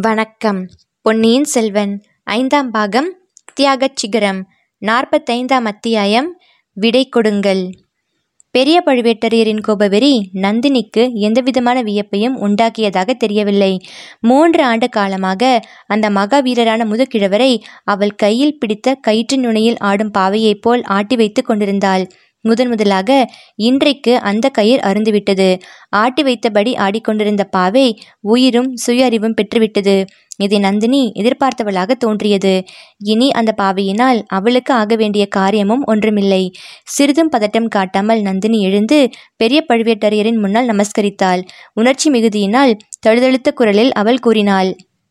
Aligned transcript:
வணக்கம். 0.00 0.66
பொன்னியின் 1.02 1.44
செல்வன் 1.44 2.02
ஐந்தாம் 2.24 2.70
பாகம் 2.70 3.16
தியாகச் 3.54 3.96
சிகரம் 3.96 4.48
நாற்பத்தைந்தாம் 4.86 5.64
அத்தியாயம் 5.64 6.38
விடை 6.72 7.08
கொடுங்கள். 7.08 7.70
பெரிய 8.50 8.82
பழுவேட்டரையரின் 8.86 9.60
கோபவெறி 9.60 10.30
நந்தினிக்கு 10.34 11.12
எந்தவிதமான 11.12 11.82
வியப்பையும் 11.82 12.42
உண்டாக்கியதாக 12.42 13.14
தெரியவில்லை. 13.14 13.80
மூன்று 14.20 14.64
ஆண்டு 14.64 14.88
காலமாக 14.88 15.60
அந்த 15.86 16.10
மகாவீரரான 16.10 16.84
முதுகிழவரை 16.84 17.60
அவள் 17.84 18.14
கையில் 18.14 18.58
பிடித்த 18.58 18.94
கயிற்று 18.94 19.36
நுனையில் 19.36 19.78
ஆடும் 19.78 20.10
பாவையைப் 20.18 20.62
போல் 20.62 20.82
ஆட்டி 20.82 21.16
வைத்து 21.16 21.42
கொண்டிருந்தாள். 21.42 22.06
முதன் 22.44 22.68
முதலாக 22.68 23.10
இன்றைக்கு 23.58 24.12
அந்த 24.20 24.46
கயிர் 24.48 24.82
அருந்துவிட்டது 24.82 25.48
ஆட்டி 25.88 26.22
வைத்தபடி 26.22 26.72
ஆடிக்கொண்டிருந்த 26.76 27.44
பாவை 27.50 27.86
உயிரும் 28.20 28.70
சுய 28.76 29.04
அறிவும் 29.04 29.34
பெற்றுவிட்டது. 29.34 29.96
இதை 30.36 30.58
நந்தினி 30.58 31.00
எதிர்பார்த்தவளாக 31.14 31.94
தோன்றியது. 31.98 32.52
இனி 33.04 33.28
அந்த 33.30 33.54
பாவையினால் 33.58 34.20
அவளுக்கு 34.26 34.72
ஆக 34.74 34.96
வேண்டிய 34.96 35.24
காரியமும் 35.28 35.82
ஒன்றுமில்லை. 35.86 36.42
சிறிதும் 36.84 37.32
பதட்டம் 37.36 37.68
காட்டாமல் 37.68 38.20
நந்தினி 38.20 38.60
எழுந்து 38.60 38.98
பெரிய 39.36 39.60
பழுவேட்டரையரின் 39.68 40.38
முன்னால் 40.38 40.70
நமஸ்கரித்தாள். 40.70 41.42
உணர்ச்சி 41.72 42.10
மிகுதியினால் 42.10 42.74
தழுதழுத்த 43.00 43.50
குரலில் 43.52 43.92
அவள் 43.92 44.18
கூறினாள் 44.18 44.70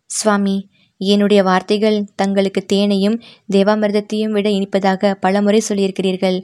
சுவாமி 0.10 0.58
என்னுடைய 1.02 1.42
வார்த்தைகள் 1.44 1.98
தங்களுக்கு 2.16 2.62
தேனையும் 2.66 3.18
தேவாமிர்தத்தையும் 3.54 4.36
விட 4.36 4.48
இனிப்பதாக 4.50 5.12
பலமுறை 5.20 5.62
சொல்லியிருக்கிறீர்கள். 5.70 6.38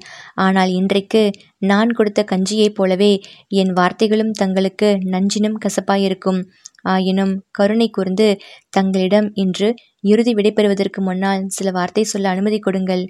ஆனால் 0.45 0.71
இன்றைக்கு 0.71 1.23
நான் 1.61 1.91
கொடுத்த 1.91 2.21
கஞ்சியைப் 2.23 2.77
போலவே 2.77 3.13
என் 3.61 3.71
வார்த்தைகளும் 3.73 4.35
தங்களுக்கு 4.41 4.89
நஞ்சினும் 5.05 5.57
கசப்பாயிருக்கும். 5.65 6.41
ஆயினும் 6.85 7.33
கருணை 7.51 7.87
கூர்ந்து 7.89 8.27
தங்களிடம் 8.69 9.27
இன்று 9.33 9.67
இறுதி 10.03 10.31
விடைபெறுவதற்கு 10.33 10.99
முன்னால் 10.99 11.43
சில 11.47 11.67
வார்த்தை 11.71 12.03
சொல்ல 12.03 12.29
அனுமதி 12.29 12.59
கொடுங்கள். 12.59 13.03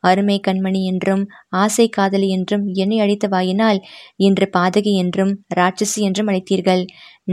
அருமை 0.00 0.36
கண்மணி 0.46 0.80
என்றும் 0.84 1.24
ஆசை 1.62 1.86
காதலி 1.88 2.28
என்றும் 2.28 2.64
என்னை 2.74 2.98
அழைத்த 3.00 3.28
வாயினால் 3.28 3.80
இன்று 4.18 4.46
பாதகி 4.56 4.92
என்றும் 5.02 5.32
ராட்சசி 5.56 6.02
என்றும் 6.08 6.30
அழைத்தீர்கள். 6.32 6.84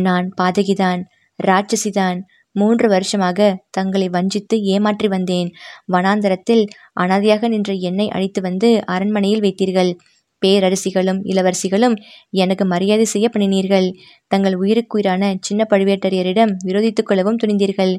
நான் 0.06 0.28
பாதகிதான் 0.42 1.04
ராட்சசிதான். 1.40 2.20
மூன்று 2.60 2.88
வருஷமாக 2.90 3.40
தங்களை 3.70 4.08
வஞ்சித்து 4.10 4.58
ஏமாற்றி 4.74 5.08
வந்தேன். 5.08 5.50
வனாந்தரத்தில் 5.94 6.64
அனாதையாக 7.04 7.48
நின்ற 7.48 7.74
என்னை 7.90 8.08
அழைத்து 8.10 8.42
வந்து 8.42 8.70
அரண்மனையில் 8.86 9.46
வைத்தீர்கள். 9.46 9.94
பேரரசிகளும் 10.42 11.20
இளவரசிகளும் 11.24 11.96
எனக்கு 12.44 12.64
மரியாதை 12.66 13.06
செய்ய 13.06 13.28
பண்ணினீர்கள். 13.34 13.88
தங்கள் 14.32 14.56
உயிருக்குயிரான 14.56 15.32
சின்ன 15.42 15.62
பழுவேட்டரையரிடம் 15.70 16.52
விரோதித்துக் 16.68 17.10
கொள்ளவும் 17.10 17.40
துணிந்தீர்கள். 17.44 17.94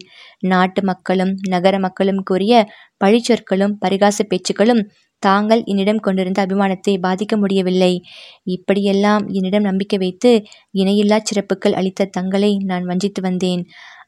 நாட்டு 0.53 0.83
மக்களும் 0.83 1.33
நகர 1.49 1.75
மக்களும் 1.79 2.23
கூறிய 2.23 2.55
பழிச்சொற்களும் 3.05 3.75
பரிகாச 3.85 4.27
பேச்சுக்களும் 4.29 4.83
தாங்கள் 5.23 5.63
என்னிடம் 5.65 6.01
கொண்டிருந்த 6.01 6.41
அபிமானத்தை 6.47 6.95
பாதிக்க 7.07 7.35
முடியவில்லை. 7.37 7.93
இப்படியெல்லாம் 8.57 9.25
என்னிடம் 9.29 9.69
நம்பிக்கை 9.69 9.99
வைத்து 9.99 10.31
இணையில்லா 10.75 11.19
சிறப்புகள் 11.23 11.73
அளித்த 11.73 12.11
தங்களை 12.11 12.53
நான் 12.65 12.85
வஞ்சித்து 12.85 13.23
வந்தேன். 13.23 13.63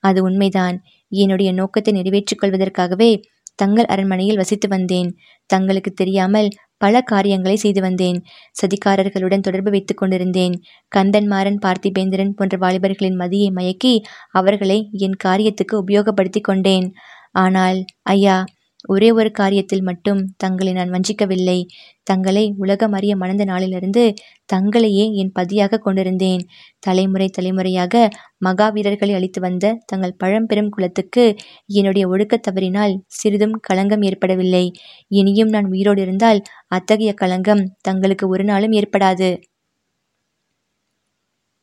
அது 0.05 0.23
உண்மைதான். 0.23 0.77
என்னுடைய 1.13 1.53
நோக்கத்தை 1.53 1.93
நிறைவேற்றிக் 1.95 2.41
கொள்வதற்காகவே 2.43 3.11
தங்கள் 3.55 3.85
அரண்மனையில் 3.85 4.37
வசித்து 4.37 4.69
வந்தேன். 4.69 5.09
தங்களுக்கு 5.47 5.91
தெரியாமல் 5.93 6.49
பல 6.77 7.01
காரியங்களை 7.03 7.57
செய்து 7.57 7.81
வந்தேன். 7.81 8.19
சதிகாரர்களுடன் 8.61 9.41
தொடர்பு 9.41 9.71
வைத்துக் 9.71 9.97
கொண்டிருந்தேன். 9.97 10.55
கந்தன்மாறன் 10.97 11.59
பார்த்திபேந்திரன் 11.67 12.37
போன்ற 12.37 12.57
வாலிபர்களின் 12.57 13.19
மதியை 13.19 13.51
மயக்கி 13.53 13.95
அவர்களை 14.31 14.79
என் 14.99 15.19
காரியத்துக்கு 15.25 15.75
உபயோகப்படுத்தி 15.75 16.41
கொண்டேன். 16.41 16.87
ஆனால் 17.31 17.85
ஐயா 18.03 18.45
ஒரே 18.87 19.11
ஒரு 19.11 19.31
காரியத்தில் 19.39 19.83
மட்டும் 19.83 20.35
தங்களை 20.37 20.73
நான் 20.73 20.91
வஞ்சிக்கவில்லை. 20.91 21.67
தங்களை 22.03 22.55
உலகம் 22.57 22.93
அறிய 22.93 23.17
மணந்த 23.17 23.45
நாளிலிருந்து 23.45 24.15
தங்களையே 24.53 25.13
என் 25.13 25.33
பதியாக 25.33 25.79
கொண்டிருந்தேன். 25.79 26.47
தலைமுறை 26.79 27.29
தலைமுறையாக 27.29 28.09
மகாவீரர்களை 28.45 29.15
அளித்து 29.15 29.41
வந்த 29.41 29.79
தங்கள் 29.87 30.17
பழம்பெரும் 30.17 30.69
குலத்துக்கு 30.69 31.35
என்னுடைய 31.67 32.09
ஒழுக்கத் 32.09 32.43
தவறினால் 32.43 33.05
சிறிதும் 33.07 33.53
களங்கம் 33.53 34.03
ஏற்படவில்லை. 34.03 34.73
இனியும் 35.09 35.49
நான் 35.49 35.67
உயிரோடு 35.67 36.03
இருந்தால் 36.03 36.43
அத்தகைய 36.67 37.13
களங்கம் 37.13 37.77
தங்களுக்கு 37.81 38.29
ஒரு 38.29 38.45
நாளும் 38.45 38.73
ஏற்படாது. 38.73 39.43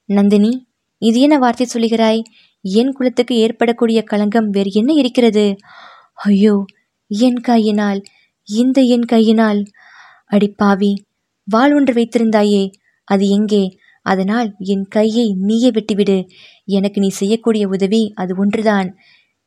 நந்தினி 0.06 0.68
இது 0.98 1.20
என்ன 1.20 1.38
வார்த்தை 1.38 1.68
சொல்லுகிறாய்? 1.74 2.22
என் 2.62 2.92
குலத்துக்கு 2.92 3.36
ஏற்படக்கூடிய 3.36 4.02
களங்கம் 4.02 4.50
வேறு 4.50 4.72
என்ன 4.74 4.94
இருக்கிறது? 4.94 5.56
ஐயோ 6.14 6.66
என் 7.08 7.40
கையினால் 7.40 8.02
இந்த 8.44 8.82
என் 8.82 9.06
கையினால். 9.06 9.66
அடி 10.26 10.48
பாவி 10.48 11.06
வாள் 11.44 11.74
ஒன்று 11.76 11.94
வைத்திருந்தாயே 11.94 12.72
அது 13.04 13.30
எங்கே? 13.30 13.78
அதனால் 14.02 14.56
என் 14.60 14.88
கையை 14.88 15.34
நீயே 15.34 15.72
வெட்டிவிடு. 15.72 16.28
எனக்கு 16.64 17.00
நீ 17.00 17.08
செய்யக்கூடிய 17.08 17.68
உதவி 17.68 18.12
அது 18.16 18.36
ஒன்றுதான். 18.38 18.96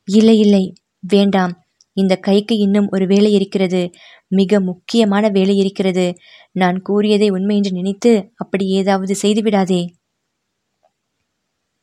இல்லை 0.05 0.39
இல்லை 0.39 0.73
வேண்டாம். 1.01 1.65
இந்த 1.93 2.17
கைக்கு 2.17 2.57
இன்னும் 2.57 2.89
ஒரு 2.91 3.07
வேலை 3.07 3.33
இருக்கிறது. 3.33 3.91
மிக 4.29 4.61
முக்கியமான 4.61 5.29
வேலை 5.29 5.57
இருக்கிறது. 5.57 6.15
நான் 6.53 6.83
கூறியதை 6.83 7.31
உண்மை 7.31 7.57
என்று 7.57 7.73
நினைத்து 7.73 8.31
அப்படி 8.37 8.67
ஏதாவது 8.67 9.15
செய்துவிடாதே. 9.23 9.89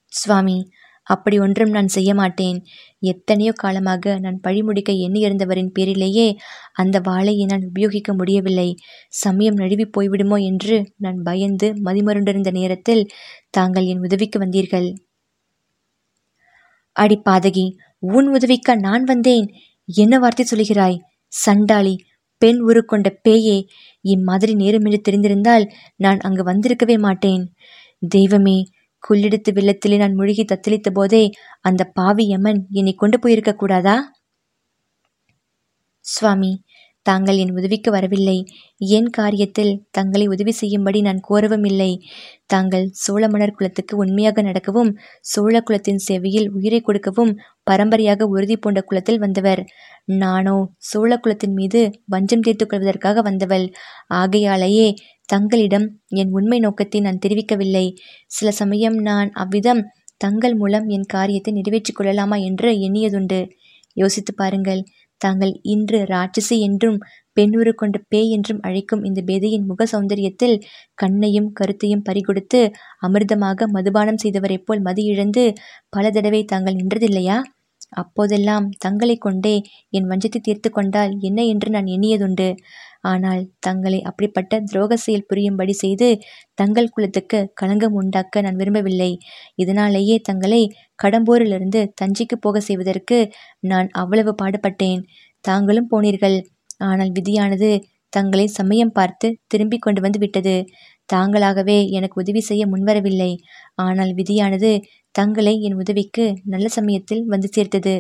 சுவாமி 0.06 0.70
அப்படி 1.08 1.36
ஒன்றும் 1.40 1.74
நான் 1.78 1.90
செய்ய 1.96 2.12
மாட்டேன். 2.14 2.58
எத்தனையோ 3.04 3.52
காலமாக 3.64 4.14
நான் 4.20 4.38
பழிமுடிக்க 4.44 4.92
எண்ணியிருந்தவரின் 5.06 5.72
பேரிலேயே 5.76 6.28
அந்த 6.74 7.00
வாளை 7.00 7.36
நான் 7.52 7.68
உபயோகிக்க 7.70 8.14
முடியவில்லை. 8.14 8.70
சமயம் 9.24 9.60
நழுவி 9.62 9.86
போய்விடுமோ 9.98 10.40
என்று 10.50 10.78
நான் 10.98 11.20
பயந்து 11.22 11.70
மதிமருண்டிருந்த 11.88 12.52
நேரத்தில் 12.52 13.04
தாங்கள் 13.50 13.90
என் 13.94 14.04
உதவிக்கு 14.08 14.40
வந்தீர்கள். 14.40 14.90
அடி 16.96 17.18
பாதகி 17.30 17.68
உன் 18.04 18.28
உதவிக்க 18.30 18.76
நான் 18.88 19.04
வந்தேன். 19.04 19.48
என்ன 19.90 20.14
வார்த்தை 20.20 20.46
சொல்கிறாய் 20.46 21.00
சண்டாளி 21.34 21.96
பெண் 22.42 22.60
உரு 22.60 22.82
கொண்ட 22.86 23.10
பேயே 23.26 23.58
இம்மாதிரி 24.06 24.54
நேரமென்று 24.56 25.00
தெரிந்திருந்தால் 25.02 25.66
நான் 25.96 26.20
அங்கு 26.20 26.44
வந்திருக்கவே 26.44 26.98
மாட்டேன். 27.06 27.44
தெய்வமே 28.12 28.58
குள்ளிடுத்து 29.08 29.52
வெள்ளத்திலே 29.58 29.98
நான் 29.98 30.18
முழுகி 30.20 30.44
தத்தளித்த 30.46 30.90
போதே 30.92 31.24
அந்த 31.62 31.84
பாவி 31.98 32.26
யமன் 32.28 32.62
என்னை 32.72 32.94
கொண்டு 32.94 33.20
போயிருக்க 33.20 33.54
கூடாதா? 33.56 33.96
சுவாமி 36.06 36.52
தாங்கள் 37.06 37.38
என் 37.38 37.54
உதவிக்கு 37.54 37.90
வரவில்லை. 37.92 38.36
என் 38.98 39.10
காரியத்தில் 39.18 39.74
தங்களை 39.92 40.26
உதவி 40.28 40.52
செய்யும்படி 40.52 41.00
நான் 41.02 41.20
கோரவும் 41.28 41.66
இல்லை. 41.66 41.90
தாங்கள் 42.46 42.86
சோழ 42.94 43.24
மன்னர் 43.28 43.56
குலத்துக்கு 43.58 43.94
உண்மையாக 43.98 44.42
நடக்கவும் 44.42 44.92
சோழ 45.32 45.62
குலத்தின் 45.62 46.02
சேவையில் 46.08 46.48
உயிரை 46.50 46.80
கொடுக்கவும் 46.82 47.34
பரம்பரையாக 47.64 48.28
உறுதி 48.28 48.58
பூண்ட 48.58 48.82
குலத்தில் 48.82 49.20
வந்தவர். 49.20 49.62
நானோ 50.24 50.58
சோழ 50.90 51.12
குலத்தின் 51.18 51.54
மீது 51.54 51.82
வஞ்சம் 52.06 52.46
தீர்த்து 52.48 52.66
கொள்வதற்காக 52.66 53.22
வந்தவள். 53.22 53.68
ஆகையாலேயே 54.14 54.88
தங்களிடம் 55.30 55.86
என் 56.14 56.32
உண்மை 56.32 56.58
நோக்கத்தை 56.60 57.00
நான் 57.00 57.22
தெரிவிக்கவில்லை. 57.26 57.86
சில 58.32 58.50
சமயம் 58.52 58.98
நான் 59.02 59.30
அவ்விதம் 59.36 59.82
தங்கள் 60.18 60.56
மூலம் 60.56 60.86
என் 60.88 61.08
காரியத்தை 61.08 61.52
நிறைவேற்றிக் 61.54 61.98
கொள்ளலாமா 61.98 62.38
என்று 62.50 62.70
எண்ணியதுண்டு. 62.80 63.40
யோசித்து 63.98 64.32
பாருங்கள் 64.34 64.82
தாங்கள் 65.22 65.54
இன்று 65.66 66.00
ராட்சசி 66.06 66.56
என்றும் 66.60 66.98
பெண்ணுரு 67.38 67.72
கொண்ட 67.74 67.98
பேய் 68.10 68.30
என்றும் 68.30 68.62
அழைக்கும் 68.62 69.04
இந்த 69.04 69.20
பேதையின் 69.26 69.66
முக 69.66 69.86
சௌந்தரியத்தில் 69.86 70.56
கண்ணையும் 70.98 71.50
கருத்தையும் 71.52 72.06
பறிகொடுத்து 72.10 72.62
அமிர்தமாக 73.00 73.68
மதுபானம் 73.68 74.22
செய்தவரைப் 74.24 74.66
போல் 74.68 74.82
மது 74.82 75.04
இழந்து 75.04 75.44
பல 75.90 76.06
தடவை 76.10 76.42
தாங்கள் 76.46 76.80
நின்றதில்லையா? 76.82 77.38
அப்போதெல்லாம் 77.94 78.66
தங்களை 78.78 79.16
கொண்டே 79.18 79.56
என் 79.90 80.08
வஞ்சத்தை 80.08 80.40
தீர்த்து 80.42 80.70
கொண்டால் 80.70 81.14
என்ன 81.22 81.40
என்று 81.46 81.70
நான் 81.70 81.90
எண்ணியதுண்டு. 81.96 82.48
ஆனால் 83.12 83.42
தங்களை 83.60 84.00
அப்படிப்பட்ட 84.10 84.60
துரோக 84.72 84.94
செயல் 84.96 85.28
புரியும்படி 85.30 85.74
செய்து 85.84 86.08
தங்கள் 86.54 86.92
குலத்துக்கு 86.96 87.40
களங்கம் 87.54 87.98
உண்டாக்க 88.02 88.42
நான் 88.42 88.60
விரும்பவில்லை. 88.62 89.12
இதனாலேயே 89.56 90.16
தங்களை 90.20 90.62
கடம்பூரிலிருந்து 91.04 91.82
தஞ்சைக்கு 92.02 92.38
போக 92.42 92.60
செய்வதற்கு 92.60 93.20
நான் 93.72 93.90
அவ்வளவு 93.94 94.34
பாடுபட்டேன். 94.44 95.02
தாங்களும் 95.46 95.92
போனீர்கள். 95.94 96.38
ஆனால் 96.82 97.12
விதியானது 97.12 97.70
தங்களை 98.14 98.46
சமயம் 98.60 98.96
பார்த்து 98.98 99.28
திரும்பி 99.48 99.78
கொண்டு 99.78 100.02
வந்து 100.02 100.20
விட்டது. 100.20 100.56
தாங்களாகவே 101.10 101.78
எனக்கு 101.98 102.16
உதவி 102.22 102.42
செய்ய 102.42 102.64
முன்வரவில்லை. 102.66 103.32
ஆனால் 103.86 104.12
விதியானது 104.14 104.72
தங்களை 105.16 105.54
என் 105.68 105.80
உதவிக்கு 105.84 106.26
நல்ல 106.54 106.68
சமயத்தில் 106.78 107.24
வந்து 107.34 107.50
சேர்த்தது. 107.56 107.96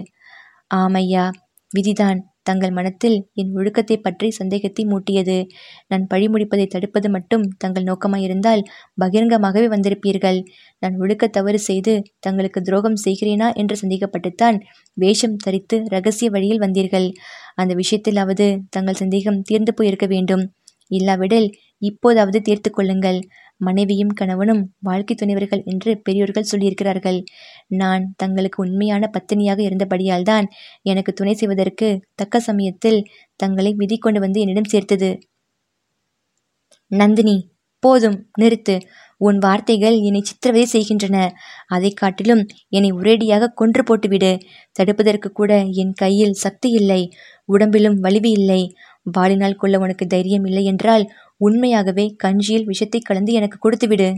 ஆமையா 0.72 1.26
விதிதான். 1.72 2.20
தங்கள் 2.46 2.74
மனத்தில் 2.78 3.18
என் 3.34 3.52
ஒழுக்கத்தை 3.54 3.98
பற்றி 3.98 4.28
சந்தேகத்தை 4.32 4.84
மூட்டியது. 4.86 5.38
நான் 5.88 6.06
பழி 6.08 6.28
முடிப்பதை 6.28 6.66
தடுப்பது 6.68 7.10
மட்டும் 7.10 7.46
தங்கள் 7.58 7.88
நோக்கமாயிருந்தால் 7.90 8.62
பகிரங்கமாகவே 9.02 9.68
வந்திருப்பீர்கள். 9.68 10.40
நான் 10.82 10.98
ஒழுக்க 11.00 11.28
தவறு 11.30 11.60
செய்து 11.60 11.96
தங்களுக்கு 12.20 12.62
துரோகம் 12.62 13.00
செய்கிறேனா 13.06 13.50
என்று 13.54 13.78
சந்தேகப்பட்டுத்தான் 13.82 14.60
வேஷம் 14.98 15.40
தரித்து 15.46 15.78
ரகசிய 15.88 16.30
வழியில் 16.30 16.64
வந்தீர்கள். 16.66 17.08
அந்த 17.56 17.74
விஷயத்திலாவது 17.76 18.48
தங்கள் 18.70 19.02
சந்தேகம் 19.04 19.42
தீர்ந்து 19.42 19.74
போயிருக்க 19.74 20.08
வேண்டும். 20.08 20.46
இல்லாவிடில் 20.88 21.50
இப்போதாவது 21.82 22.40
தீர்த்து 22.42 22.70
கொள்ளுங்கள். 22.72 23.20
மனைவியும் 23.58 24.14
கணவனும் 24.14 24.62
வாழ்க்கை 24.80 25.16
துணைவர்கள் 25.16 25.64
என்று 25.66 25.92
பெரியோர்கள் 26.02 26.50
சொல்லியிருக்கிறார்கள். 26.52 27.20
நான் 27.68 28.14
தங்களுக்கு 28.18 28.64
உண்மையான 28.64 29.10
பத்தினியாக 29.14 29.60
இருந்தபடியால்தான் 29.60 30.48
எனக்கு 30.82 31.14
துணை 31.14 31.34
செய்வதற்கு 31.34 31.90
தக்க 32.16 32.40
சமயத்தில் 32.40 33.00
தங்களை 33.36 33.74
விதி 33.74 33.98
கொண்டு 33.98 34.20
வந்து 34.20 34.40
என்னிடம் 34.40 34.64
சேர்த்தது. 34.64 35.10
நந்தினி 36.92 37.38
போதும் 37.84 38.18
நிறுத்து. 38.42 38.76
உன் 39.18 39.38
வார்த்தைகள் 39.38 39.98
என்னை 40.00 40.22
சித்திரவதை 40.22 40.66
செய்கின்றன. 40.66 41.18
அதை 41.68 41.92
காட்டிலும் 41.92 42.46
என்னை 42.70 42.92
ஒரேடியாக 42.92 43.48
கொன்று 43.54 43.84
போட்டுவிடு. 43.84 44.32
தடுப்பதற்கு 44.80 45.30
கூட 45.32 45.52
என் 45.74 45.94
கையில் 45.94 46.34
சக்தி 46.34 46.70
இல்லை. 46.70 47.02
உடம்பிலும் 47.46 48.00
வலிவு 48.00 48.30
இல்லை. 48.30 48.62
வாளினால் 49.12 49.56
கொள்ள 49.56 49.80
உனக்கு 49.80 50.06
தைரியம் 50.08 50.46
இல்லை 50.46 50.64
என்றால் 50.64 51.04
உண்மையாகவே 51.38 52.16
கஞ்சியில் 52.18 52.66
விஷத்தை 52.66 53.00
கலந்து 53.00 53.34
எனக்கு 53.34 53.58
கொடுத்துவிடு. 53.64 54.16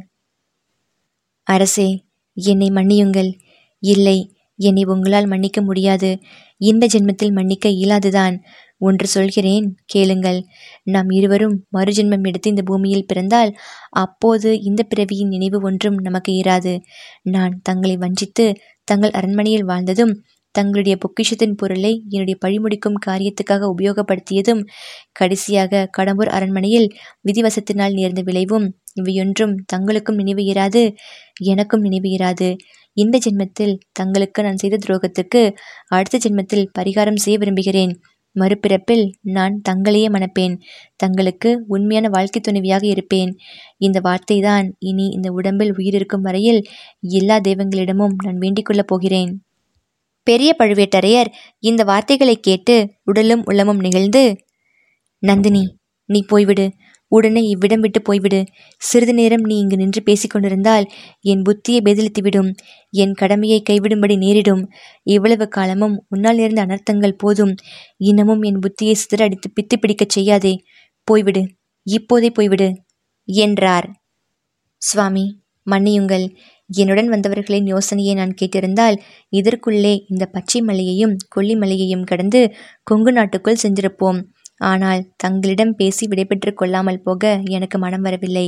அரசே 1.43 2.03
என்னை 2.33 2.67
மன்னியுங்கள். 2.67 3.33
இல்லை 3.79 4.35
என்னை 4.59 4.83
உங்களால் 4.83 5.27
மன்னிக்க 5.27 5.61
முடியாது. 5.61 6.19
இந்த 6.57 6.87
ஜென்மத்தில் 6.93 7.31
மன்னிக்க 7.31 7.69
இயலாதுதான். 7.69 8.37
ஒன்று 8.77 9.07
சொல்கிறேன் 9.07 9.75
கேளுங்கள். 9.85 10.43
நாம் 10.83 11.09
இருவரும் 11.09 11.65
மறுஜென்மம் 11.73 12.27
எடுத்து 12.27 12.49
இந்த 12.49 12.61
பூமியில் 12.61 13.05
பிறந்தால் 13.05 13.51
அப்போது 13.89 14.61
இந்த 14.61 14.83
பிறவியின் 14.83 15.27
நினைவு 15.27 15.59
ஒன்றும் 15.61 15.97
நமக்கு 15.97 16.33
இராது. 16.33 16.81
நான் 17.23 17.59
தங்களை 17.63 17.97
வஞ்சித்து 17.97 18.57
தங்கள் 18.83 19.11
அரண்மனையில் 19.11 19.65
வாழ்ந்ததும் 19.65 20.23
தங்களுடைய 20.51 20.97
பொக்கிஷத்தின் 20.97 21.55
பொருளை 21.55 22.03
என்னுடைய 22.09 22.35
பழிமுடிக்கும் 22.45 22.97
காரியத்துக்காக 23.05 23.69
உபயோகப்படுத்தியதும் 23.75 24.61
கடைசியாக 25.11 25.89
கடம்பூர் 25.97 26.27
அரண்மனையில் 26.27 26.87
விதிவசத்தினால் 27.23 27.93
நேர்ந்த 27.93 28.21
விளைவும் 28.21 28.67
இவையொன்றும் 28.95 29.55
தங்களுக்கும் 29.73 30.15
நினைவு 30.15 30.43
இராது 30.43 30.93
எனக்கும் 31.43 31.79
நினைவு 31.79 32.09
இராது. 32.17 32.55
இந்த 32.93 33.19
ஜென்மத்தில் 33.25 33.77
தங்களுக்கு 33.91 34.43
நான் 34.43 34.55
செய்த 34.55 34.77
துரோகத்துக்கு 34.85 35.41
அடுத்த 35.87 36.17
ஜென்மத்தில் 36.17 36.69
பரிகாரம் 36.79 37.15
செய்ய 37.15 37.39
விரும்புகிறேன். 37.39 37.93
மறுபிறப்பில் 38.35 39.09
நான் 39.21 39.61
தங்களையே 39.69 40.07
மணப்பேன். 40.09 40.55
தங்களுக்கு 40.95 41.63
உண்மையான 41.67 42.09
வாழ்க்கை 42.09 42.41
துணைவியாக 42.41 42.85
இருப்பேன். 42.87 43.31
இந்த 43.77 43.99
வார்த்தை 43.99 44.39
தான் 44.41 44.75
இனி 44.79 45.07
இந்த 45.07 45.31
உடம்பில் 45.31 45.73
உயிரிருக்கும் 45.73 46.21
வரையில் 46.21 46.61
எல்லா 46.99 47.39
தெய்வங்களிடமும் 47.39 48.15
நான் 48.25 48.37
வேண்டிக் 48.37 48.65
கொள்ளப் 48.65 48.87
போகிறேன். 48.87 49.31
பெரிய 50.29 50.49
பழுவேட்டரையர் 50.59 51.29
இந்த 51.59 51.81
வார்த்தைகளை 51.83 52.35
கேட்டு 52.39 52.75
உடலும் 53.03 53.43
உள்ளமும் 53.45 53.79
நிகழ்ந்து 53.79 54.23
நந்தினி 55.23 55.63
நீ 56.09 56.19
போய்விடு. 56.31 56.65
உடனே 57.11 57.41
இவ்விடம் 57.43 57.79
விட்டு 57.79 57.99
போய்விடு. 58.01 58.39
சிறிது 58.79 59.13
நேரம் 59.13 59.43
நீ 59.43 59.55
இங்கு 59.57 59.77
நின்று 59.77 60.01
பேசிக்கொண்டிருந்தால் 60.05 60.85
என் 61.21 61.41
புத்தியை 61.41 61.79
பெதிலித்துவிடும். 61.81 62.49
என் 62.93 63.13
கடமையை 63.13 63.59
கைவிடும்படி 63.69 64.15
நேரிடும். 64.17 64.63
இவ்வளவு 65.07 65.47
காலமும் 65.47 65.95
உன்னால் 66.09 66.39
இருந்த 66.39 66.65
அனர்த்தங்கள் 66.65 67.15
போதும். 67.17 67.53
இன்னமும் 68.01 68.41
என் 68.41 68.59
புத்தியை 68.59 68.95
சிதறடித்து 69.01 69.47
பித்து 69.55 69.77
பிடிக்கச் 69.79 70.09
செய்யாதே. 70.09 70.53
போய்விடு. 71.07 71.43
இப்போதே 71.87 72.29
போய்விடு 72.29 72.67
என்றார். 73.27 73.87
சுவாமி 74.81 75.25
மன்னியுங்கள். 75.67 76.25
என்னுடன் 76.69 77.09
வந்தவர்களின் 77.09 77.65
யோசனையை 77.65 78.13
நான் 78.15 78.37
கேட்டிருந்தால் 78.41 78.97
இதற்குள்ளே 79.33 79.93
இந்த 80.07 80.23
பச்சை 80.25 80.61
மலையையும் 80.61 81.13
கொல்லி 81.29 81.55
மலையையும் 81.55 82.03
கடந்து 82.03 82.41
கொங்கு 82.83 83.11
நாட்டுக்குள் 83.11 83.61
சென்றிருப்போம். 83.63 84.19
ஆனால் 84.61 85.01
தங்களிடம் 85.17 85.73
பேசி 85.75 86.03
விடைபெற்று 86.07 86.51
கொள்ளாமல் 86.53 87.01
போக 87.01 87.23
எனக்கு 87.49 87.77
மனம் 87.77 88.01
வரவில்லை. 88.01 88.45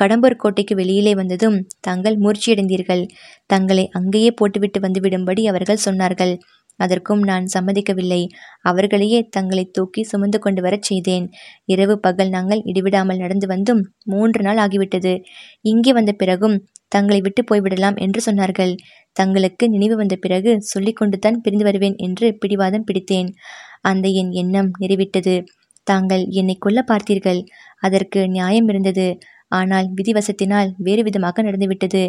கடம்பூர் 0.00 0.36
கோட்டைக்கு 0.36 0.74
வெளியிலே 0.74 1.12
வந்ததும் 1.14 1.58
தாங்கள் 1.80 2.16
மூர்ச்சியடைந்தீர்கள். 2.18 3.04
தங்களை 3.50 3.84
அங்கேயே 3.90 4.30
போட்டுவிட்டு 4.30 4.80
வந்துவிடும்படி 4.80 5.44
அவர்கள் 5.46 5.84
சொன்னார்கள். 5.84 6.34
அதற்கும் 6.76 7.20
நான் 7.20 7.44
சம்மதிக்கவில்லை. 7.54 8.22
அவர்களையே 8.60 9.20
தங்களை 9.30 9.64
தூக்கி 9.70 10.02
சுமந்து 10.02 10.38
கொண்டு 10.38 10.62
வரச் 10.62 10.82
செய்தேன். 10.82 11.26
இரவு 11.64 11.98
பகல் 11.98 12.28
நாங்கள் 12.28 12.62
இடிவிடாமல் 12.64 13.16
நடந்து 13.16 13.46
வந்தும் 13.46 13.82
மூன்று 14.04 14.42
நாள் 14.42 14.56
ஆகிவிட்டது. 14.56 15.14
இங்கே 15.60 15.92
வந்த 15.92 16.12
பிறகும் 16.12 16.56
தங்களை 16.88 17.20
விட்டு 17.20 17.42
போய்விடலாம் 17.42 17.96
என்று 17.96 18.20
சொன்னார்கள். 18.26 18.74
தங்களுக்கு 19.12 19.68
நினைவு 19.68 19.96
வந்த 19.96 20.16
பிறகு 20.16 20.52
சொல்லிக்கொண்டு 20.62 21.18
தான் 21.18 21.40
பிரிந்து 21.40 21.64
வருவேன் 21.64 21.96
என்று 21.96 22.26
பிடிவாதம் 22.38 22.84
பிடித்தேன். 22.84 23.30
அந்த 23.82 24.08
என் 24.08 24.32
எண்ணம் 24.32 24.70
நிறைவிட்டது. 24.80 25.34
தாங்கள் 25.86 26.24
என்னை 26.30 26.54
கொல்ல 26.54 26.80
பார்த்தீர்கள். 26.86 27.40
அதற்கு 27.78 28.20
நியாயம் 28.28 28.68
இருந்தது. 28.68 29.06
ஆனால் 29.54 29.86
விதிவசத்தினால் 29.94 30.70
வேறு 30.78 31.02
விதமாக 31.02 31.42
நடந்துவிட்டது. 31.42 32.02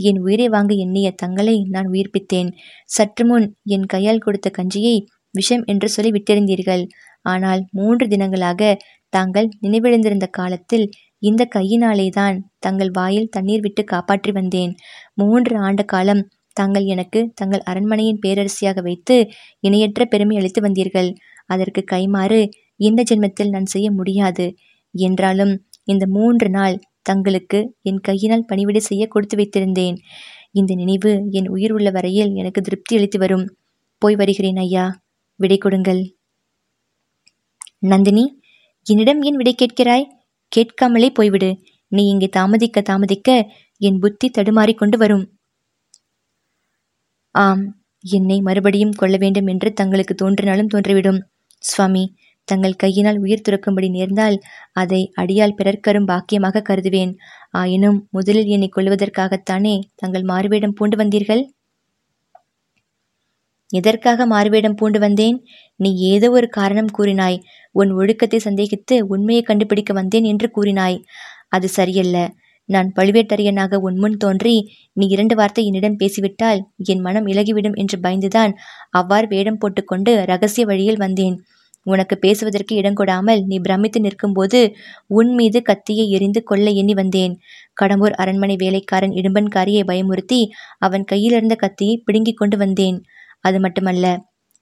என் 0.00 0.18
உயிரை 0.18 0.46
வாங்க 0.48 0.72
எண்ணிய 0.84 1.08
தங்களை 1.22 1.56
நான் 1.74 1.88
உயிர்ப்பித்தேன். 1.92 2.50
சற்று 2.88 3.24
முன் 3.24 3.46
என் 3.66 3.86
கையால் 3.86 4.24
கொடுத்த 4.26 4.48
கஞ்சியை 4.58 4.96
விஷம் 5.34 5.64
என்று 5.64 5.88
சொல்லி 5.88 6.10
விட்டிருந்தீர்கள். 6.10 6.84
ஆனால் 7.24 7.62
மூன்று 7.70 8.04
தினங்களாக 8.06 8.72
தாங்கள் 9.12 9.48
நினைவிழந்திருந்த 9.60 10.26
காலத்தில் 10.30 10.86
இந்த 11.22 11.42
கையினாலேதான் 11.54 12.36
தங்கள் 12.58 12.92
வாயில் 12.98 13.32
தண்ணீர் 13.36 13.64
விட்டு 13.64 13.82
காப்பாற்றி 13.84 14.30
வந்தேன். 14.32 14.72
மூன்று 15.14 15.54
ஆண்டு 15.66 15.84
காலம் 15.84 16.22
தாங்கள் 16.56 16.86
எனக்கு 16.86 17.20
தங்கள் 17.34 17.66
அரண்மனையின் 17.70 18.22
பேரரசியாக 18.22 18.78
வைத்து 18.82 19.16
இணையற்ற 19.60 20.04
பெருமை 20.04 20.36
அளித்து 20.36 20.60
வந்தீர்கள். 20.60 21.10
அதற்கு 21.46 21.82
கைமாறு 21.92 22.40
இந்த 22.80 23.00
ஜென்மத்தில் 23.10 23.52
நான் 23.54 23.72
செய்ய 23.74 23.88
முடியாது. 23.90 24.46
என்றாலும் 24.94 25.52
இந்த 25.84 26.04
மூன்று 26.16 26.48
நாள் 26.48 26.76
தங்களுக்கு 27.02 27.76
என் 27.82 28.00
கையினால் 28.00 28.44
பணிவிடை 28.44 28.80
செய்ய 28.80 29.06
கொடுத்து 29.06 29.36
வைத்திருந்தேன். 29.36 29.96
இந்த 30.52 30.74
நினைவு 30.74 31.26
என் 31.30 31.48
உயிர் 31.48 31.72
உள்ள 31.72 31.90
வரையில் 31.90 32.34
எனக்கு 32.34 32.60
திருப்தி 32.60 32.96
அளித்து 32.96 33.18
வரும். 33.18 33.56
போய் 33.98 34.16
வருகிறேன் 34.16 34.56
ஐயா. 34.56 35.02
விடை 35.36 35.58
கொடுங்கள். 35.58 36.02
நந்தினி 37.78 38.24
என்னிடம் 38.86 39.22
ஏன் 39.22 39.36
விடை 39.36 39.54
கேட்கிறாய்? 39.54 40.06
கேட்காமலே 40.48 41.12
போய்விடு. 41.20 41.50
நீ 41.88 42.04
இங்கே 42.04 42.28
தாமதிக்க 42.28 42.80
தாமதிக்க 42.80 43.48
என் 43.78 43.98
புத்தி 43.98 44.30
தடுமாறிக்கொண்டு 44.30 44.96
வரும். 44.96 45.24
ஆம் 47.34 47.64
என்னை 48.04 48.40
மறுபடியும் 48.40 48.92
கொள்ள 48.92 49.16
வேண்டும் 49.16 49.46
என்று 49.46 49.72
தங்களுக்கு 49.72 50.14
தோன்றினாலும் 50.14 50.68
தோன்றிவிடும். 50.74 51.20
சுவாமி 51.58 52.14
தங்கள் 52.48 52.80
கையினால் 52.82 53.18
உயிர் 53.18 53.44
துறக்கும்படி 53.46 53.88
நேர்ந்தால் 53.90 54.36
அதை 54.72 55.00
அடியால் 55.16 55.56
பிறர்க்கரும் 55.58 56.08
பாக்கியமாக 56.10 56.62
கருதுவேன். 56.68 57.12
ஆயினும் 57.54 57.98
முதலில் 58.10 58.50
என்னை 58.50 58.68
கொள்வதற்காகத்தானே 58.68 59.74
தங்கள் 59.96 60.24
மாறுவேடம் 60.24 60.76
பூண்டு 60.78 60.96
வந்தீர்கள்? 60.96 61.42
எதற்காக 63.70 64.26
மாறுவேடம் 64.26 64.76
பூண்டு 64.76 64.98
வந்தேன்? 64.98 65.36
நீ 65.80 65.90
ஏதோ 66.12 66.28
ஒரு 66.30 66.46
காரணம் 66.48 66.92
கூறினாய். 66.98 67.38
உன் 67.74 67.90
ஒழுக்கத்தை 67.92 68.38
சந்தேகித்து 68.44 68.96
உண்மையை 69.06 69.42
கண்டுபிடிக்க 69.42 69.92
வந்தேன் 69.92 70.24
என்று 70.24 70.46
கூறினாய். 70.56 70.98
அது 71.48 71.68
சரியல்ல. 71.68 72.18
நான் 72.68 72.88
பழுவேட்டரையனாக 72.96 73.78
உன் 73.86 73.96
முன் 73.96 74.16
தோன்றி 74.16 74.56
நீ 74.96 75.04
இரண்டு 75.06 75.34
வார்த்தை 75.34 75.62
என்னிடம் 75.66 75.96
பேசிவிட்டால் 75.96 76.60
என் 76.84 77.00
மனம் 77.00 77.26
இலகிவிடும் 77.26 77.78
என்று 77.82 77.96
பயந்துதான் 78.00 78.52
அவ்வாறு 78.90 79.26
வேடம் 79.26 79.58
போட்டுக்கொண்டு 79.58 80.12
ரகசிய 80.24 80.64
வழியில் 80.66 81.02
வந்தேன். 81.04 81.36
உனக்கு 81.86 82.18
பேசுவதற்கு 82.18 82.74
இடங்கொடாமல் 82.80 83.40
நீ 83.46 83.58
பிரமித்து 83.58 84.00
நிற்கும்போது 84.00 84.60
உன் 85.06 85.34
மீது 85.34 85.62
கத்தியை 85.62 86.06
எரிந்து 86.10 86.42
கொள்ள 86.42 86.66
எண்ணி 86.70 86.94
வந்தேன். 86.94 87.34
கடம்பூர் 87.80 88.16
அரண்மனை 88.22 88.56
வேலைக்காரன் 88.56 89.10
இடும்பன்காரியை 89.10 89.84
பயமுறுத்தி 89.86 90.40
அவன் 90.78 91.04
கையிலிருந்த 91.04 91.54
கத்தியை 91.54 91.96
பிடுங்கிக் 92.04 92.36
கொண்டு 92.36 92.56
வந்தேன். 92.56 92.98
அது 93.40 93.60
மட்டுமல்ல 93.60 94.06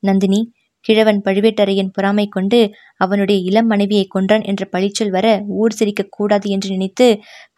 நந்தினி 0.02 0.40
கிழவன் 0.80 1.20
பழுவேட்டரையன் 1.25 1.92
பொறாமை 1.92 2.26
கொண்டு 2.28 2.58
அவனுடைய 2.96 3.38
இளம் 3.40 3.66
மனைவியை 3.66 4.04
கொன்றான் 4.06 4.42
என்ற 4.42 4.62
பழிச்சொல் 4.72 5.10
வர 5.10 5.26
ஊர் 5.46 5.72
சிரிக்க 5.72 6.02
கூடாது 6.10 6.50
என்று 6.50 6.68
நினைத்து 6.70 7.06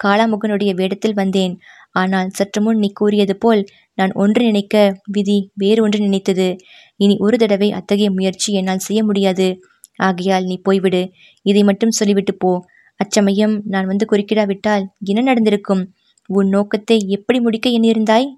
காளாமுகனுடைய 0.05 0.71
வேடத்தில் 0.75 1.15
வந்தேன். 1.15 1.55
ஆனால் 1.95 2.29
சற்று 2.31 2.61
முன் 2.63 2.79
நீ 2.79 2.89
கூறியது 2.93 3.35
போல் 3.37 3.63
நான் 3.99 4.13
ஒன்று 4.15 4.43
நினைக்க 4.45 4.75
விதி 5.11 5.39
வேறு 5.55 5.81
ஒன்று 5.83 5.99
நினைத்தது. 6.01 6.49
இனி 7.01 7.15
ஒரு 7.19 7.37
தடவை 7.37 7.69
அத்தகைய 7.73 8.11
முயற்சி 8.11 8.51
என்னால் 8.53 8.87
செய்ய 8.89 9.01
முடியாது. 9.05 9.49
ஆகையால் 9.99 10.45
நீ 10.45 10.57
போய்விடு. 10.69 11.03
இதை 11.47 11.63
மட்டும் 11.63 11.97
சொல்லிவிட்டு 11.99 12.35
போ. 12.35 12.53
அச்சமயம் 13.01 13.55
நான் 13.67 13.87
வந்து 13.87 14.05
குறுக்கிடாவிட்டால் 14.07 14.85
என்ன 15.05 15.21
நடந்திருக்கும்? 15.23 15.83
உன் 16.31 16.49
நோக்கத்தை 16.49 16.97
எப்படி 17.09 17.39
முடிக்க 17.41 17.69
எண்ணியிருந்தாய்? 17.71 18.29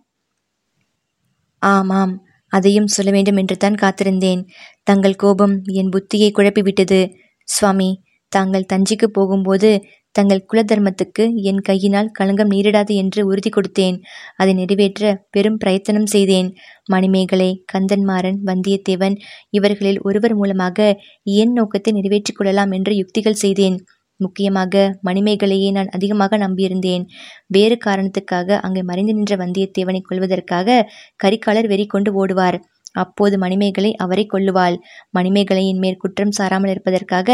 ஆமாம் 1.62 2.14
அதையும் 2.52 2.86
சொல்ல 2.86 3.10
வேண்டும் 3.10 3.38
என்று 3.42 3.56
தான் 3.56 3.80
காத்திருந்தேன். 3.82 4.42
தங்கள் 4.82 5.14
கோபம் 5.14 5.54
என் 5.72 5.92
புத்தியை 5.94 6.30
குழப்பிவிட்டது. 6.32 7.00
சுவாமி 7.48 7.90
தாங்கள் 8.32 8.70
தஞ்சைக்கு 8.72 9.06
போகும்போது 9.12 9.70
தங்கள் 10.14 10.44
குல 10.44 10.60
தர்மத்துக்கு 10.62 11.24
என் 11.42 11.60
கையினால் 11.60 12.10
களங்கம் 12.10 12.50
நேரிடாது 12.50 12.92
என்று 12.94 13.20
உறுதி 13.26 13.50
கொடுத்தேன். 13.50 13.96
அதை 14.36 14.52
நிறைவேற்ற 14.54 15.12
பெரும் 15.30 15.56
பிரயத்தனம் 15.56 16.06
செய்தேன். 16.06 16.48
மணிமேகலை 16.90 17.50
கந்தன்மாறன் 17.72 18.38
வந்தியத்தேவன் 18.44 19.16
இவர்களில் 19.50 20.00
ஒருவர் 20.00 20.34
மூலமாக 20.34 20.78
என் 21.24 21.52
நோக்கத்தை 21.52 21.92
நிறைவேற்றிக் 21.92 22.36
கொள்ளலாம் 22.36 22.70
என்று 22.70 22.94
யுக்திகள் 22.96 23.42
செய்தேன். 23.44 23.78
முக்கியமாக 24.20 24.74
மணிமேகலையை 25.02 25.70
நான் 25.70 25.88
அதிகமாக 25.88 26.36
நம்பியிருந்தேன். 26.36 27.04
வேறு 27.46 27.78
காரணத்துக்காக 27.84 28.58
அங்கே 28.58 28.82
மறைந்து 28.82 29.14
நின்ற 29.14 29.36
வந்தியத்தேவனை 29.36 30.00
கொள்வதற்காக 30.00 30.86
கரிகாலர் 31.24 31.66
வெறி 31.66 31.86
கொண்டு 31.86 32.12
ஓடுவார். 32.20 32.58
அப்போது 32.92 33.38
மணிமேகலை 33.38 33.90
அவரை 33.94 34.24
கொல்லுவாள். 34.26 34.76
மணிமேகலையின் 35.18 35.82
மேற்குற்றம் 35.84 36.36
சாராமல் 36.38 36.68
இருப்பதற்காக 36.68 37.28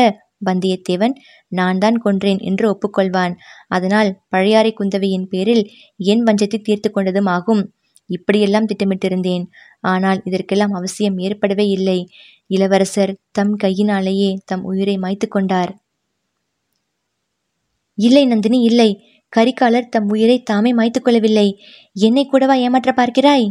வந்தியத்தேவன் 0.47 1.14
நான் 1.49 1.78
தான் 1.78 1.99
கொன்றேன் 2.04 2.40
என்று 2.40 2.64
ஒப்புக்கொள்வான். 2.73 3.35
அதனால் 3.68 4.11
பழையாறை 4.28 4.73
குந்தவையின் 4.80 5.26
பேரில் 5.28 5.64
என் 5.97 6.25
வஞ்சத்தை 6.25 6.61
தீர்த்து 6.61 6.90
கொண்டதும் 6.90 7.30
ஆகும். 7.37 7.62
இப்படியெல்லாம் 8.11 8.66
திட்டமிட்டிருந்தேன். 8.66 9.45
ஆனால் 9.85 10.21
இதற்கெல்லாம் 10.25 10.73
அவசியம் 10.73 11.18
ஏற்படவே 11.18 11.66
இல்லை. 11.68 11.99
இளவரசர் 12.47 13.12
தம் 13.30 13.54
கையினாலேயே 13.57 14.30
தம் 14.45 14.62
உயிரை 14.62 14.97
மாய்த்து 14.99 15.28
கொண்டார். 15.28 15.73
இல்லை 17.99 18.25
நந்தினி 18.26 18.59
இல்லை. 18.62 18.90
கரிகாலர் 19.37 19.88
தம் 19.88 20.09
உயிரை 20.09 20.37
தாமே 20.42 20.71
மாய்த்து 20.73 21.00
கொள்ளவில்லை. 21.00 21.49
என்னை 21.92 22.25
கூடவா 22.26 22.54
ஏமாற்ற 22.54 22.92
பார்க்கிறாய்? 22.97 23.47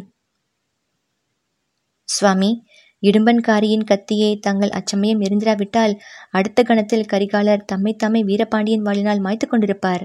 சுவாமி 2.10 2.51
இடும்பன்காரியின் 3.04 3.84
கத்தியை 3.84 4.38
தங்கள் 4.38 4.70
அச்சமயம் 4.70 5.22
எரிந்திராவிட்டால் 5.22 5.94
அடுத்த 6.30 6.63
கணத்தில் 6.63 7.10
கரிகாலர் 7.13 7.66
தம்மைத்தாமே 7.74 8.22
வீரபாண்டியன் 8.22 8.82
வாளினால் 8.82 9.24
மாய்த்து 9.24 9.48
கொண்டிருப்பார். 9.48 10.04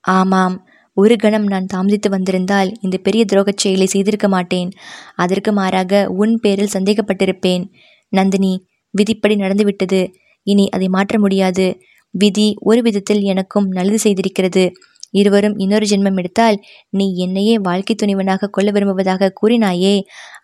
ஆமாம் 0.00 0.66
ஒரு 0.96 1.16
கணம் 1.16 1.46
நான் 1.46 1.66
தாமதித்து 1.74 2.08
வந்திருந்தால் 2.08 2.72
இந்த 2.80 2.96
பெரிய 2.96 3.24
துரோகச் 3.32 3.56
செயலை 3.56 3.86
செய்திருக்க 3.86 4.28
மாட்டேன். 4.28 4.70
அதற்கு 5.14 5.52
மாறாக 5.52 6.08
உன் 6.08 6.40
பேரில் 6.40 6.72
சந்தேகப்பட்டிருப்பேன். 6.72 7.64
நந்தினி 8.08 8.66
விதிப்படி 8.90 9.36
நடந்துவிட்டது. 9.36 10.14
இனி 10.42 10.68
அதை 10.68 10.88
மாற்ற 10.88 11.18
முடியாது. 11.18 11.66
விதி 12.14 12.56
ஒரு 12.60 12.82
விதத்தில் 12.82 13.22
எனக்கும் 13.22 13.68
நல்லது 13.68 13.98
செய்திருக்கிறது. 13.98 14.64
இருவரும் 15.12 15.56
இன்னொரு 15.58 15.86
ஜென்மம் 15.86 16.18
எடுத்தால் 16.18 16.56
நீ 16.90 17.06
என்னையே 17.16 17.54
வாழ்க்கை 17.58 17.94
துணிவனாக 17.96 18.48
கொள்ள 18.48 18.70
விரும்புவதாக 18.70 19.32
கூறினாயே. 19.40 19.94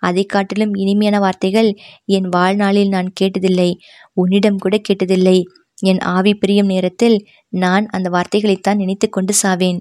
அதை 0.01 0.25
காட்டிலும் 0.25 0.75
இனிமையான 0.75 1.19
வார்த்தைகள் 1.19 1.71
என் 2.09 2.29
வாழ்நாளில் 2.29 2.89
நான் 2.89 3.13
கேட்டதில்லை 3.21 3.71
உன்னிடம் 4.13 4.59
கூட 4.59 4.77
கேட்டதில்லை. 4.89 5.39
என் 5.83 6.01
ஆவி 6.15 6.33
பிரியும் 6.35 6.67
நேரத்தில் 6.67 7.17
நான் 7.55 7.85
அந்த 7.87 8.09
வார்த்தைகளைத்தான் 8.11 8.77
நினைத்து 8.77 9.09
கொண்டு 9.09 9.35
சாவேன். 9.43 9.81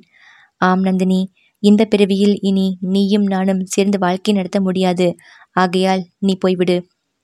ஆம் 0.61 0.81
நந்தினி 0.81 1.21
இந்த 1.63 1.85
பிறவியில் 1.85 2.35
இனி 2.41 2.67
நீயும் 2.93 3.25
நானும் 3.25 3.65
சேர்ந்து 3.65 3.97
வாழ்க்கை 3.99 4.33
நடத்த 4.33 4.57
முடியாது. 4.61 5.07
ஆகையால் 5.53 6.03
நீ 6.19 6.33
போய்விடு. 6.45 6.75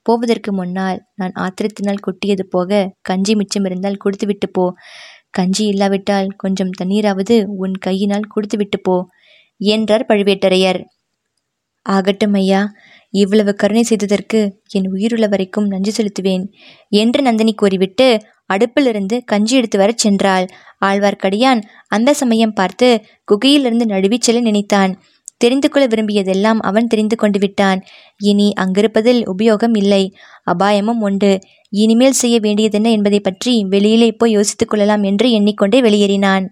போவதற்கு 0.05 0.51
முன்னால் 0.53 0.97
நான் 1.15 1.33
ஆத்திரத்தினால் 1.35 2.03
கொட்டியது 2.05 2.43
போக 2.45 2.71
கஞ்சி 3.01 3.33
மிச்சம் 3.35 3.65
இருந்தால் 3.65 4.01
கொடுத்துவிட்டு 4.03 4.47
போ. 4.49 4.65
கஞ்சி 5.33 5.63
இல்லாவிட்டால் 5.65 6.29
கொஞ்சம் 6.37 6.75
தண்ணீராவது 6.81 7.35
உன் 7.57 7.75
கையினால் 7.77 8.31
கொடுத்துவிட்டு 8.33 8.79
போ 8.79 8.95
என்றார் 9.61 10.05
பழுவேட்டரையர். 10.07 10.79
ஆகட்டும் 11.85 12.33
ஐயா 12.33 12.61
இவ்வளவு 13.13 13.51
கருணை 13.55 13.83
செய்ததற்கு 13.83 14.39
என் 14.69 14.87
உயிருள்ள 14.89 15.25
வரைக்கும் 15.27 15.67
நன்றி 15.67 15.91
செலுத்துவேன் 15.91 16.45
என்று 16.93 17.19
நந்தினி 17.21 17.53
கூறிவிட்டு 17.53 18.07
அடுப்பிலிருந்து 18.53 19.15
கஞ்சி 19.25 19.53
எடுத்து 19.55 19.77
வரச் 19.77 20.01
சென்றாள். 20.05 20.45
ஆழ்வார்க்கடியான் 20.85 21.61
அந்த 21.87 22.13
சமயம் 22.13 22.53
பார்த்து 22.53 22.87
குகையிலிருந்து 23.27 23.85
நழுவிச் 23.85 24.25
செல்ல 24.27 24.41
நினைத்தான். 24.41 24.93
தெரிந்து 25.43 25.69
கொள்ள 25.69 25.85
விரும்பியதெல்லாம் 25.87 26.59
அவன் 26.61 26.87
தெரிந்து 26.87 27.15
கொண்டு 27.15 27.39
விட்டான். 27.39 27.79
இனி 28.23 28.47
அங்கிருப்பதில் 28.61 29.21
உபயோகம் 29.33 29.75
இல்லை. 29.77 30.03
அபாயமும் 30.43 31.01
உண்டு. 31.01 31.31
இனிமேல் 31.73 32.19
செய்ய 32.21 32.37
வேண்டியதென்ன 32.39 32.89
என்பதை 32.91 33.19
பற்றி 33.19 33.53
வெளியிலே 33.69 34.09
போய் 34.11 34.35
யோசித்துக் 34.37 34.69
கொள்ளலாம் 34.69 35.03
என்று 35.03 35.27
எண்ணிக்கொண்டே 35.31 35.79
வெளியேறினான். 35.81 36.45